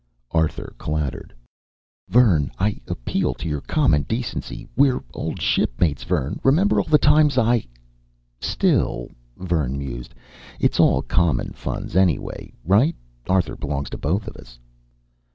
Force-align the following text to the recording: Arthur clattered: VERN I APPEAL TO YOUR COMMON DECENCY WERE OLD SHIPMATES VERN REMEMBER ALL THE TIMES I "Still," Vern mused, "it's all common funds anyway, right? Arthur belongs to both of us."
Arthur 0.31 0.73
clattered: 0.79 1.31
VERN 2.09 2.49
I 2.57 2.79
APPEAL 2.87 3.35
TO 3.35 3.47
YOUR 3.47 3.61
COMMON 3.61 4.01
DECENCY 4.09 4.67
WERE 4.75 5.03
OLD 5.13 5.39
SHIPMATES 5.39 6.05
VERN 6.05 6.39
REMEMBER 6.43 6.79
ALL 6.81 6.87
THE 6.89 6.97
TIMES 6.97 7.37
I 7.37 7.67
"Still," 8.39 9.09
Vern 9.37 9.77
mused, 9.77 10.15
"it's 10.59 10.79
all 10.79 11.03
common 11.03 11.51
funds 11.53 11.95
anyway, 11.95 12.51
right? 12.65 12.95
Arthur 13.29 13.55
belongs 13.55 13.91
to 13.91 13.97
both 13.99 14.27
of 14.27 14.35
us." 14.37 14.57